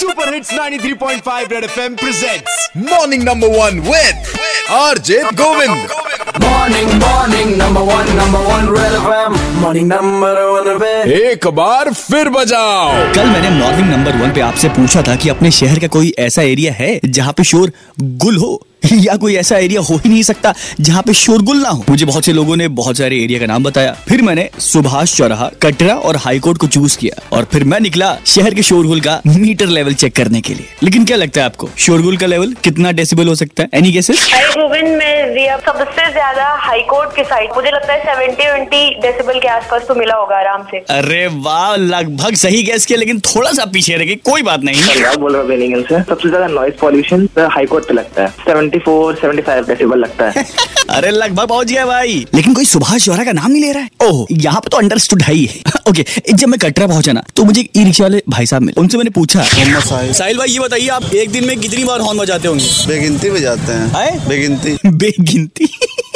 [0.00, 4.38] Super hits 93.5 red FM presents morning number one with
[4.70, 5.88] RJ Govind
[6.44, 10.92] morning morning number one number one red FM morning number one पे
[11.30, 15.50] एक बार फिर बजाओ। कल मैंने morning number one पे आपसे पूछा था कि अपने
[15.50, 18.66] शहर का कोई ऐसा एरिया है जहाँ पे शोर गुल हो?
[18.94, 22.24] या कोई ऐसा एरिया हो ही नहीं सकता जहाँ पे शोरगुल ना हो। मुझे बहुत
[22.24, 26.16] से लोगों ने बहुत सारे एरिया का नाम बताया। फिर मैंने सुभाष चौराहा कटरा और
[26.16, 30.16] हाईकोर्ट को चूज़ किया और फिर मैं निकला शहर के शोरगुल का मीटर लेवल चेक
[30.16, 33.62] करने के लिए। लेकिन क्या लगता है आपको शोरगुल का लेवल कितना डेसिबल हो सकता
[33.62, 33.68] है?
[33.74, 35.18] एनी गेसेस अरे गोविंद में
[35.60, 39.94] सबसे ज़्यादा हाई कोर्ट की साइड मुझे लगता है सेवेंटी ट्वेंटी डेसिबल के आसपास तो
[39.94, 44.04] मिला होगा आराम से। अरे वाह लगभग सही गैस किया लेकिन थोड़ा सा पीछे रह
[44.04, 44.82] गए कोई बात नहीं।
[45.18, 48.28] बोल रहा सबसे ज़्यादा नॉइज़ पॉल्यूशन हाईकोर्ट पे लगता है।
[48.70, 50.44] 74 75 डेसिबल लगता है।
[50.90, 53.90] अरे लगभग पहुँच गया भाई। लेकिन कोई सुभाष जोहरा का नाम नहीं ले रहा है?
[54.02, 55.48] ओह यहाँ पे तो अंडरस्टूड है ही।
[55.90, 58.96] ओके जब मैं कटरा पहुँचा ना तो मुझे ई रिक्शा वाले भाई साहब मिले। उनसे
[58.96, 62.64] मैंने पूछा साहिल। भाई ये बताइए आप एक दिन में कितनी बार हॉर्न बजाते होंगे?
[62.88, 64.28] बेगिनती बजाते हैं?
[64.28, 65.68] बेगिनती। बेगिनती?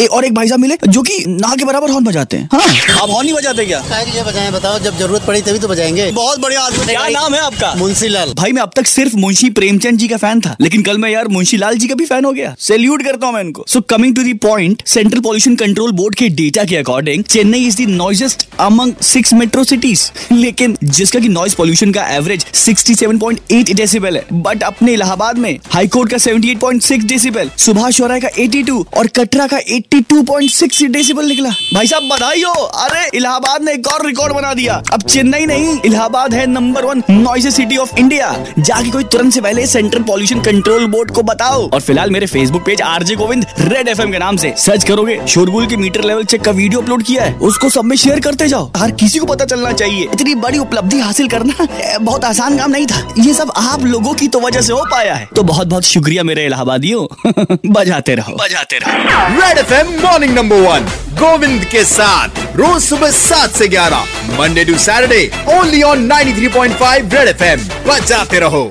[0.00, 3.02] ए, और एक भाई साहब मिले जो कि ना के बराबर हॉर्न बजाते हैं। हाँ।
[3.02, 3.78] आप हॉर्न नहीं बजाते क्या?
[3.90, 7.34] काय लिए बजाएँ बताओ जब ज़रूरत पड़ी तभी तो बजाएँगे। बहुत बढ़िया आदमी। क्या नाम
[7.34, 7.74] है आपका?
[7.74, 10.98] मुंशी लाल भाई मैं अब तक सिर्फ़ मुंशी प्रेमचंद जी का फ़ैन था लेकिन कल
[10.98, 13.64] मैं यार मुंशी लाल जी का भी फ़ैन हो गया। सैल्यूट करता हूँ मैं इनको।
[13.68, 17.82] So coming to the point central pollution control board के डेटा के according Chennai is
[17.82, 24.16] the noisiest among six metro cities लेकिन जिसका की नॉइज़ पॉल्यूशन का एवरेज 67.8 डेसिबल
[24.16, 29.06] है बट अपने इलाहाबाद में हाई कोर्ट का 78.6 डेसिबल सुभाष चौराहे का 82 और
[29.16, 29.58] कटरा का
[29.94, 34.82] 82.6 डेसिबल निकला। भाई साहब बधाई हो। अरे इलाहाबाद ने एक और रिकॉर्ड बना दिया।
[34.92, 39.40] अब चेन्नई नहीं इलाहाबाद है number one noise city of India जाके कोई तुरंत से
[39.40, 43.88] पहले सेंट्रल पॉल्यूशन कंट्रोल बोर्ड को बताओ। और फ़िलहाल मेरे Facebook page RJ Govind red
[43.88, 47.24] FM के नाम से। सर्च करोगे शोरगुल के मीटर लेवल चेक का वीडियो अपलोड किया
[47.24, 50.58] है। उसको सब में शेयर करते जाओ। हर किसी को पता चलना चाहिए। इतनी बड़ी
[50.58, 51.66] उपलब्धि हासिल करना
[51.98, 55.14] बहुत आसान काम नहीं था। ये सब आप लोगों की तो वजह से हो पाया
[55.14, 57.32] है। तो बहुत बहुत शुक्रिया मेरे इलाहाबादियों।
[57.66, 58.92] बजाते रहो। बजाते रहो।
[59.40, 60.84] Red FM morning number one
[61.18, 65.20] Govind के साथ रोज सुबह सात से ग्यारह Monday to Saturday
[65.56, 68.64] only on 93.5 red FM बजाते रहो